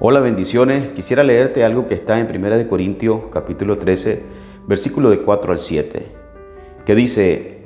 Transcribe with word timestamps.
Hola, 0.00 0.20
bendiciones. 0.20 0.90
Quisiera 0.90 1.24
leerte 1.24 1.64
algo 1.64 1.88
que 1.88 1.94
está 1.94 2.20
en 2.20 2.28
1 2.32 2.68
Corintios 2.68 3.22
capítulo 3.32 3.78
13, 3.78 4.22
versículo 4.68 5.10
de 5.10 5.22
4 5.22 5.50
al 5.50 5.58
7, 5.58 6.06
que 6.86 6.94
dice, 6.94 7.64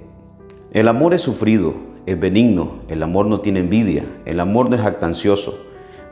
el 0.73 0.89
amor 0.89 1.13
es 1.13 1.21
sufrido, 1.21 1.75
es 2.07 2.19
benigno, 2.19 2.77
el 2.89 3.03
amor 3.03 3.27
no 3.27 3.43
tiene 3.43 3.61
envidia, 3.61 4.07
el 4.25 4.41
amor 4.41 4.71
no 4.71 4.77
es 4.77 4.81
jactancioso, 4.81 5.59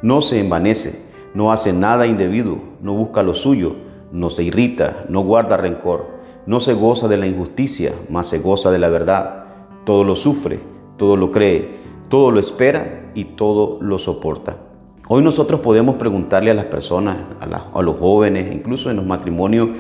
no 0.03 0.21
se 0.21 0.41
envanece, 0.41 1.07
no 1.33 1.53
hace 1.53 1.73
nada 1.73 2.07
indebido, 2.07 2.59
no 2.83 2.93
busca 2.93 3.23
lo 3.23 3.33
suyo, 3.33 3.77
no 4.13 4.29
se 4.29 4.43
irrita, 4.43 5.07
no 5.09 5.23
guarda 5.23 5.57
rencor, 5.57 6.07
no 6.45 6.61
se 6.61 6.75
goza 6.75 7.09
de 7.09 7.17
la 7.17 7.29
injusticia, 7.29 7.95
mas 8.11 8.27
se 8.27 8.41
goza 8.41 8.71
de 8.71 8.79
la 8.79 8.91
verdad, 8.91 9.47
todo 9.87 10.05
lo 10.05 10.17
sufre, 10.17 10.61
todo 10.99 11.17
lo 11.17 11.33
cree, 11.33 11.79
todo 12.11 12.31
lo 12.31 12.41
espera 12.41 13.11
y 13.15 13.25
todo 13.25 13.79
lo 13.81 13.99
soporta. 13.99 14.70
Hoy 15.13 15.25
nosotros 15.25 15.59
podemos 15.59 15.97
preguntarle 15.97 16.53
a 16.53 16.55
las 16.55 16.67
personas, 16.67 17.17
a, 17.41 17.83
los 17.83 17.99
jóvenes, 17.99 18.53
incluso 18.53 18.91
en 18.91 18.97
los 18.97 19.05
matrimonios, 19.05 19.71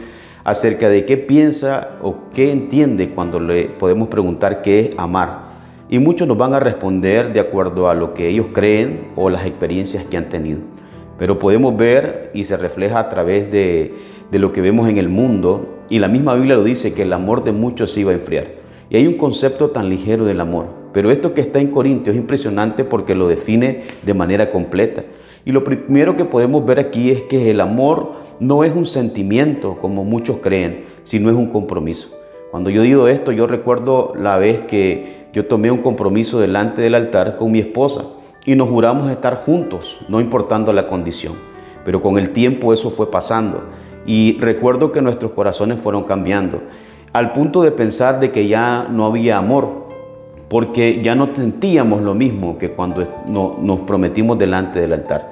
acerca 0.42 0.88
de 0.88 1.04
qué 1.04 1.18
piensa 1.18 1.90
o 2.02 2.30
qué 2.34 2.50
entiende 2.50 3.10
cuando 3.10 3.38
le 3.38 3.66
podemos 3.66 4.08
preguntar 4.08 4.60
qué 4.60 4.80
es 4.80 4.90
amar. 4.98 5.52
Y 5.88 6.00
muchos 6.00 6.26
nos 6.26 6.36
van 6.36 6.52
a 6.52 6.58
responder 6.58 7.32
de 7.32 7.38
acuerdo 7.38 7.88
a 7.88 7.94
lo 7.94 8.12
que 8.12 8.26
ellos 8.26 8.46
creen 8.52 9.12
o 9.14 9.30
las 9.30 9.46
experiencias 9.46 10.04
que 10.04 10.16
han 10.16 10.28
tenido. 10.28 10.62
Pero 11.16 11.38
podemos 11.38 11.76
ver 11.76 12.32
y 12.34 12.42
se 12.42 12.56
refleja 12.56 12.98
a 12.98 13.08
través 13.08 13.52
de, 13.52 13.94
lo 14.32 14.52
que 14.52 14.60
vemos 14.60 14.88
en 14.88 14.98
el 14.98 15.08
mundo, 15.08 15.78
y 15.88 16.00
la 16.00 16.08
misma 16.08 16.34
Biblia 16.34 16.56
lo 16.56 16.64
dice, 16.64 16.92
que 16.92 17.02
el 17.02 17.12
amor 17.12 17.44
de 17.44 17.52
muchos 17.52 17.92
se 17.92 18.00
iba 18.00 18.10
a 18.10 18.14
enfriar. 18.14 18.48
Y 18.90 18.96
hay 18.96 19.06
un 19.06 19.14
concepto 19.14 19.70
tan 19.70 19.88
ligero 19.88 20.24
del 20.24 20.40
amor. 20.40 20.80
Pero 20.92 21.10
esto 21.10 21.34
que 21.34 21.40
está 21.40 21.60
en 21.60 21.68
Corintios 21.68 22.14
es 22.14 22.20
impresionante 22.20 22.84
porque 22.84 23.14
lo 23.14 23.28
define 23.28 23.82
de 24.02 24.14
manera 24.14 24.50
completa. 24.50 25.04
Y 25.44 25.52
lo 25.52 25.64
primero 25.64 26.16
que 26.16 26.24
podemos 26.24 26.64
ver 26.64 26.78
aquí 26.78 27.10
es 27.10 27.22
que 27.24 27.50
el 27.50 27.60
amor 27.60 28.12
no 28.40 28.64
es 28.64 28.74
un 28.74 28.86
sentimiento 28.86 29.76
como 29.78 30.04
muchos 30.04 30.38
creen, 30.38 30.84
sino 31.02 31.30
es 31.30 31.36
un 31.36 31.46
compromiso. 31.46 32.08
Cuando 32.50 32.70
yo 32.70 32.82
digo 32.82 33.08
esto, 33.08 33.32
yo 33.32 33.46
recuerdo 33.46 34.12
la 34.16 34.36
vez 34.36 34.60
que 34.62 35.26
yo 35.32 35.46
tomé 35.46 35.70
un 35.70 35.78
compromiso 35.78 36.40
delante 36.40 36.82
del 36.82 36.94
altar 36.94 37.36
con 37.36 37.52
mi 37.52 37.60
esposa 37.60 38.04
y 38.44 38.54
nos 38.54 38.68
juramos 38.68 39.10
estar 39.10 39.36
juntos, 39.36 40.00
no 40.08 40.20
importando 40.20 40.72
la 40.72 40.88
condición. 40.88 41.34
Pero 41.84 42.02
con 42.02 42.18
el 42.18 42.30
tiempo 42.30 42.72
eso 42.72 42.90
fue 42.90 43.10
pasando 43.10 43.62
y 44.04 44.38
recuerdo 44.40 44.92
que 44.92 45.00
nuestros 45.00 45.32
corazones 45.32 45.78
fueron 45.78 46.04
cambiando 46.04 46.60
al 47.12 47.32
punto 47.32 47.62
de 47.62 47.72
pensar 47.72 48.20
de 48.20 48.30
que 48.30 48.46
ya 48.46 48.86
no 48.90 49.04
había 49.04 49.38
amor, 49.38 49.88
porque 50.50 51.00
ya 51.00 51.14
no 51.14 51.30
sentíamos 51.32 52.02
lo 52.02 52.12
mismo 52.12 52.58
que 52.58 52.72
cuando 52.72 53.06
nos 53.28 53.80
prometimos 53.86 54.36
delante 54.36 54.80
del 54.80 54.92
altar. 54.92 55.30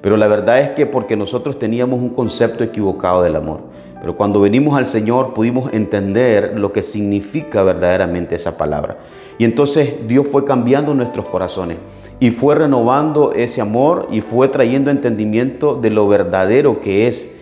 Pero 0.00 0.16
la 0.16 0.28
verdad 0.28 0.60
es 0.60 0.70
que 0.70 0.86
porque 0.86 1.16
nosotros 1.16 1.58
teníamos 1.58 1.98
un 1.98 2.10
concepto 2.10 2.62
equivocado 2.62 3.24
del 3.24 3.34
amor. 3.34 3.62
Pero 4.00 4.16
cuando 4.16 4.40
venimos 4.40 4.78
al 4.78 4.86
Señor 4.86 5.34
pudimos 5.34 5.72
entender 5.72 6.52
lo 6.56 6.72
que 6.72 6.84
significa 6.84 7.64
verdaderamente 7.64 8.36
esa 8.36 8.56
palabra. 8.56 8.98
Y 9.38 9.44
entonces 9.44 10.06
Dios 10.06 10.28
fue 10.28 10.44
cambiando 10.44 10.94
nuestros 10.94 11.26
corazones 11.26 11.78
y 12.20 12.30
fue 12.30 12.54
renovando 12.54 13.32
ese 13.32 13.60
amor 13.60 14.06
y 14.12 14.20
fue 14.20 14.46
trayendo 14.46 14.92
entendimiento 14.92 15.74
de 15.74 15.90
lo 15.90 16.06
verdadero 16.06 16.80
que 16.80 17.08
es 17.08 17.39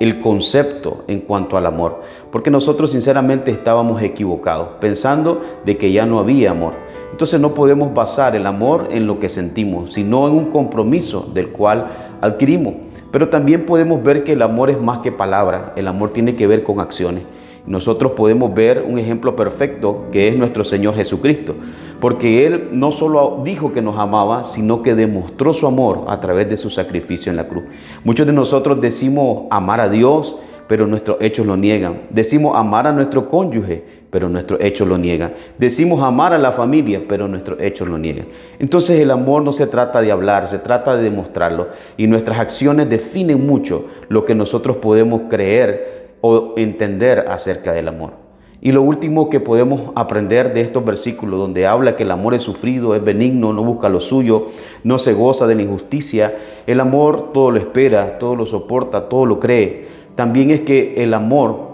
el 0.00 0.20
concepto 0.20 1.04
en 1.08 1.20
cuanto 1.20 1.56
al 1.56 1.66
amor, 1.66 2.02
porque 2.30 2.50
nosotros 2.50 2.92
sinceramente 2.92 3.50
estábamos 3.50 4.00
equivocados, 4.02 4.68
pensando 4.80 5.40
de 5.64 5.76
que 5.76 5.92
ya 5.92 6.06
no 6.06 6.18
había 6.18 6.52
amor. 6.52 6.74
Entonces 7.10 7.40
no 7.40 7.54
podemos 7.54 7.92
basar 7.92 8.36
el 8.36 8.46
amor 8.46 8.88
en 8.90 9.06
lo 9.06 9.18
que 9.18 9.28
sentimos, 9.28 9.92
sino 9.92 10.28
en 10.28 10.34
un 10.34 10.50
compromiso 10.50 11.28
del 11.34 11.48
cual 11.48 11.88
adquirimos. 12.20 12.74
Pero 13.10 13.28
también 13.28 13.66
podemos 13.66 14.02
ver 14.02 14.22
que 14.22 14.32
el 14.32 14.42
amor 14.42 14.70
es 14.70 14.80
más 14.80 14.98
que 14.98 15.10
palabra, 15.10 15.72
el 15.76 15.88
amor 15.88 16.10
tiene 16.10 16.36
que 16.36 16.46
ver 16.46 16.62
con 16.62 16.78
acciones. 16.78 17.24
Nosotros 17.68 18.12
podemos 18.12 18.54
ver 18.54 18.82
un 18.88 18.98
ejemplo 18.98 19.36
perfecto 19.36 20.06
que 20.10 20.28
es 20.28 20.36
nuestro 20.36 20.64
Señor 20.64 20.94
Jesucristo, 20.94 21.54
porque 22.00 22.46
Él 22.46 22.70
no 22.72 22.92
solo 22.92 23.42
dijo 23.44 23.72
que 23.72 23.82
nos 23.82 23.98
amaba, 23.98 24.42
sino 24.44 24.82
que 24.82 24.94
demostró 24.94 25.52
su 25.52 25.66
amor 25.66 26.06
a 26.08 26.18
través 26.18 26.48
de 26.48 26.56
su 26.56 26.70
sacrificio 26.70 27.30
en 27.30 27.36
la 27.36 27.46
cruz. 27.46 27.64
Muchos 28.04 28.26
de 28.26 28.32
nosotros 28.32 28.80
decimos 28.80 29.42
amar 29.50 29.80
a 29.80 29.90
Dios, 29.90 30.36
pero 30.66 30.86
nuestros 30.86 31.18
hechos 31.20 31.44
lo 31.44 31.58
niegan. 31.58 31.98
Decimos 32.08 32.56
amar 32.56 32.86
a 32.86 32.92
nuestro 32.92 33.28
cónyuge, 33.28 33.84
pero 34.10 34.30
nuestros 34.30 34.60
hechos 34.62 34.88
lo 34.88 34.96
niegan. 34.96 35.34
Decimos 35.58 36.02
amar 36.02 36.32
a 36.32 36.38
la 36.38 36.52
familia, 36.52 37.02
pero 37.06 37.28
nuestros 37.28 37.60
hechos 37.60 37.86
lo 37.86 37.98
niegan. 37.98 38.26
Entonces 38.58 38.98
el 39.00 39.10
amor 39.10 39.42
no 39.42 39.52
se 39.52 39.66
trata 39.66 40.00
de 40.00 40.10
hablar, 40.10 40.46
se 40.46 40.58
trata 40.58 40.96
de 40.96 41.02
demostrarlo. 41.02 41.68
Y 41.98 42.06
nuestras 42.06 42.38
acciones 42.38 42.88
definen 42.88 43.46
mucho 43.46 43.86
lo 44.08 44.24
que 44.24 44.34
nosotros 44.34 44.78
podemos 44.78 45.22
creer 45.28 46.07
o 46.20 46.54
entender 46.56 47.24
acerca 47.28 47.72
del 47.72 47.88
amor. 47.88 48.28
Y 48.60 48.72
lo 48.72 48.82
último 48.82 49.30
que 49.30 49.38
podemos 49.38 49.92
aprender 49.94 50.52
de 50.52 50.62
estos 50.62 50.84
versículos 50.84 51.38
donde 51.38 51.66
habla 51.66 51.94
que 51.94 52.02
el 52.02 52.10
amor 52.10 52.34
es 52.34 52.42
sufrido, 52.42 52.96
es 52.96 53.04
benigno, 53.04 53.52
no 53.52 53.62
busca 53.62 53.88
lo 53.88 54.00
suyo, 54.00 54.46
no 54.82 54.98
se 54.98 55.14
goza 55.14 55.46
de 55.46 55.54
la 55.54 55.62
injusticia, 55.62 56.34
el 56.66 56.80
amor 56.80 57.32
todo 57.32 57.52
lo 57.52 57.58
espera, 57.58 58.18
todo 58.18 58.34
lo 58.34 58.46
soporta, 58.46 59.08
todo 59.08 59.26
lo 59.26 59.38
cree. 59.38 59.86
También 60.16 60.50
es 60.50 60.62
que 60.62 60.94
el 60.98 61.14
amor 61.14 61.68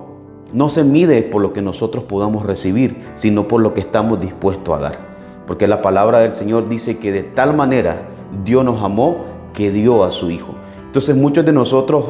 no 0.53 0.69
se 0.69 0.85
mide 0.85 1.23
por 1.23 1.41
lo 1.41 1.55
que 1.55 1.63
nosotros 1.63 2.05
podamos 2.05 2.45
recibir, 2.45 2.97
sino 3.15 3.49
por 3.49 3.63
lo 3.63 3.73
que 3.73 3.81
estamos 3.81 4.21
dispuestos 4.21 4.77
a 4.77 4.81
dar. 4.81 4.99
Porque 5.47 5.67
la 5.67 5.81
palabra 5.81 6.19
del 6.19 6.35
Señor 6.35 6.69
dice 6.69 6.99
que 6.99 7.13
de 7.13 7.23
tal 7.23 7.55
manera 7.55 8.03
Dios 8.45 8.63
nos 8.63 8.83
amó 8.83 9.25
que 9.55 9.71
dio 9.71 10.05
a 10.05 10.11
su 10.11 10.31
Hijo. 10.31 10.55
Entonces 10.85 11.17
muchos 11.17 11.47
de 11.47 11.53
nosotros 11.53 12.05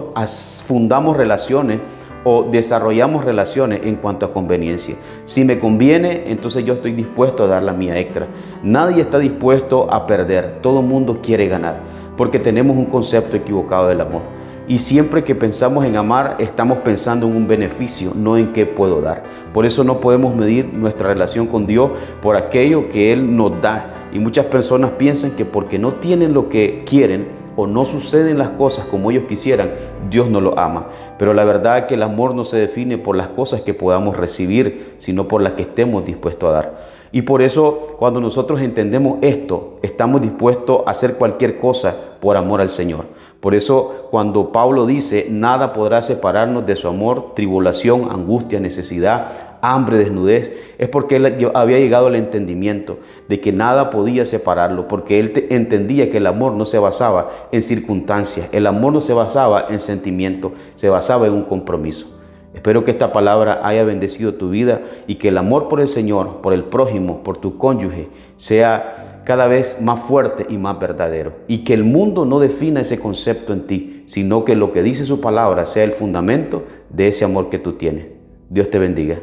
fundamos 0.66 1.16
relaciones 1.16 1.78
o 2.24 2.44
desarrollamos 2.44 3.24
relaciones 3.24 3.82
en 3.84 3.96
cuanto 3.96 4.26
a 4.26 4.32
conveniencia. 4.32 4.96
Si 5.24 5.44
me 5.44 5.58
conviene, 5.58 6.24
entonces 6.26 6.64
yo 6.64 6.74
estoy 6.74 6.92
dispuesto 6.92 7.44
a 7.44 7.46
dar 7.46 7.62
la 7.62 7.74
mía 7.74 7.98
extra. 7.98 8.26
Nadie 8.62 9.02
está 9.02 9.18
dispuesto 9.18 9.86
a 9.92 10.06
perder, 10.06 10.60
todo 10.62 10.80
el 10.80 10.86
mundo 10.86 11.20
quiere 11.22 11.46
ganar, 11.46 11.80
porque 12.16 12.38
tenemos 12.38 12.76
un 12.76 12.86
concepto 12.86 13.36
equivocado 13.36 13.88
del 13.88 14.00
amor. 14.00 14.22
Y 14.66 14.78
siempre 14.78 15.22
que 15.22 15.34
pensamos 15.34 15.84
en 15.84 15.94
amar, 15.94 16.36
estamos 16.38 16.78
pensando 16.78 17.26
en 17.26 17.36
un 17.36 17.46
beneficio, 17.46 18.12
no 18.14 18.38
en 18.38 18.54
qué 18.54 18.64
puedo 18.64 19.02
dar. 19.02 19.22
Por 19.52 19.66
eso 19.66 19.84
no 19.84 20.00
podemos 20.00 20.34
medir 20.34 20.72
nuestra 20.72 21.08
relación 21.08 21.46
con 21.46 21.66
Dios 21.66 21.90
por 22.22 22.34
aquello 22.34 22.88
que 22.88 23.12
Él 23.12 23.36
nos 23.36 23.60
da. 23.60 24.08
Y 24.10 24.20
muchas 24.20 24.46
personas 24.46 24.92
piensan 24.92 25.32
que 25.32 25.44
porque 25.44 25.78
no 25.78 25.94
tienen 25.94 26.32
lo 26.32 26.48
que 26.48 26.82
quieren, 26.86 27.43
o 27.56 27.66
no 27.66 27.84
suceden 27.84 28.38
las 28.38 28.50
cosas 28.50 28.86
como 28.86 29.10
ellos 29.10 29.24
quisieran, 29.28 29.72
Dios 30.10 30.28
no 30.28 30.40
lo 30.40 30.58
ama. 30.58 30.88
Pero 31.18 31.34
la 31.34 31.44
verdad 31.44 31.78
es 31.78 31.84
que 31.84 31.94
el 31.94 32.02
amor 32.02 32.34
no 32.34 32.44
se 32.44 32.56
define 32.56 32.98
por 32.98 33.16
las 33.16 33.28
cosas 33.28 33.60
que 33.60 33.74
podamos 33.74 34.16
recibir, 34.16 34.94
sino 34.98 35.28
por 35.28 35.42
las 35.42 35.52
que 35.52 35.62
estemos 35.62 36.04
dispuestos 36.04 36.48
a 36.50 36.52
dar. 36.52 37.03
Y 37.14 37.22
por 37.22 37.42
eso 37.42 37.94
cuando 37.96 38.20
nosotros 38.20 38.60
entendemos 38.60 39.18
esto, 39.22 39.78
estamos 39.82 40.20
dispuestos 40.20 40.82
a 40.84 40.90
hacer 40.90 41.14
cualquier 41.14 41.58
cosa 41.58 41.94
por 42.20 42.36
amor 42.36 42.60
al 42.60 42.70
Señor. 42.70 43.04
Por 43.38 43.54
eso 43.54 44.08
cuando 44.10 44.50
Pablo 44.50 44.84
dice, 44.84 45.28
nada 45.30 45.72
podrá 45.72 46.02
separarnos 46.02 46.66
de 46.66 46.74
su 46.74 46.88
amor, 46.88 47.34
tribulación, 47.36 48.08
angustia, 48.10 48.58
necesidad, 48.58 49.58
hambre, 49.62 49.96
desnudez, 49.96 50.52
es 50.76 50.88
porque 50.88 51.14
él 51.16 51.50
había 51.54 51.78
llegado 51.78 52.08
al 52.08 52.16
entendimiento 52.16 52.98
de 53.28 53.40
que 53.40 53.52
nada 53.52 53.90
podía 53.90 54.26
separarlo, 54.26 54.88
porque 54.88 55.20
él 55.20 55.46
entendía 55.50 56.10
que 56.10 56.16
el 56.16 56.26
amor 56.26 56.54
no 56.54 56.64
se 56.64 56.80
basaba 56.80 57.30
en 57.52 57.62
circunstancias, 57.62 58.48
el 58.50 58.66
amor 58.66 58.92
no 58.92 59.00
se 59.00 59.12
basaba 59.12 59.66
en 59.70 59.78
sentimiento, 59.78 60.52
se 60.74 60.88
basaba 60.88 61.28
en 61.28 61.34
un 61.34 61.44
compromiso. 61.44 62.13
Espero 62.54 62.84
que 62.84 62.92
esta 62.92 63.12
palabra 63.12 63.60
haya 63.62 63.84
bendecido 63.84 64.34
tu 64.34 64.50
vida 64.50 64.82
y 65.06 65.16
que 65.16 65.28
el 65.28 65.38
amor 65.38 65.68
por 65.68 65.80
el 65.80 65.88
Señor, 65.88 66.40
por 66.40 66.52
el 66.52 66.64
prójimo, 66.64 67.22
por 67.22 67.36
tu 67.36 67.58
cónyuge, 67.58 68.08
sea 68.36 69.22
cada 69.24 69.46
vez 69.46 69.80
más 69.80 70.00
fuerte 70.00 70.46
y 70.48 70.56
más 70.56 70.78
verdadero. 70.78 71.32
Y 71.48 71.58
que 71.64 71.74
el 71.74 71.82
mundo 71.82 72.24
no 72.24 72.38
defina 72.38 72.80
ese 72.80 73.00
concepto 73.00 73.52
en 73.52 73.66
ti, 73.66 74.04
sino 74.06 74.44
que 74.44 74.54
lo 74.54 74.72
que 74.72 74.82
dice 74.82 75.04
su 75.04 75.20
palabra 75.20 75.66
sea 75.66 75.84
el 75.84 75.92
fundamento 75.92 76.64
de 76.90 77.08
ese 77.08 77.24
amor 77.24 77.50
que 77.50 77.58
tú 77.58 77.72
tienes. 77.72 78.06
Dios 78.48 78.70
te 78.70 78.78
bendiga. 78.78 79.18